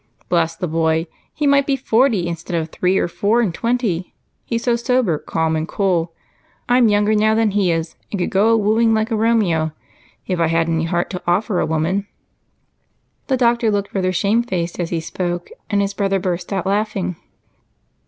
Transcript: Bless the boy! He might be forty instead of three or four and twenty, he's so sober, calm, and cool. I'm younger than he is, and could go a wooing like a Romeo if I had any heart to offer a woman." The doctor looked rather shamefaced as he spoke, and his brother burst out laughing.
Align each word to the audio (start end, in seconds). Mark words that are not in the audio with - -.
Bless 0.29 0.55
the 0.55 0.67
boy! 0.67 1.05
He 1.31 1.45
might 1.45 1.67
be 1.67 1.75
forty 1.75 2.25
instead 2.27 2.59
of 2.59 2.69
three 2.69 2.97
or 2.97 3.07
four 3.07 3.39
and 3.39 3.53
twenty, 3.53 4.15
he's 4.45 4.63
so 4.63 4.75
sober, 4.75 5.19
calm, 5.19 5.55
and 5.55 5.67
cool. 5.67 6.11
I'm 6.67 6.87
younger 6.89 7.13
than 7.15 7.51
he 7.51 7.69
is, 7.71 7.95
and 8.11 8.19
could 8.19 8.31
go 8.31 8.49
a 8.49 8.57
wooing 8.57 8.95
like 8.95 9.11
a 9.11 9.15
Romeo 9.15 9.73
if 10.25 10.39
I 10.39 10.47
had 10.47 10.67
any 10.67 10.85
heart 10.85 11.11
to 11.11 11.21
offer 11.27 11.59
a 11.59 11.67
woman." 11.67 12.07
The 13.27 13.37
doctor 13.37 13.69
looked 13.69 13.93
rather 13.93 14.11
shamefaced 14.11 14.79
as 14.79 14.89
he 14.89 15.01
spoke, 15.01 15.51
and 15.69 15.81
his 15.81 15.93
brother 15.93 16.17
burst 16.19 16.51
out 16.51 16.65
laughing. 16.65 17.15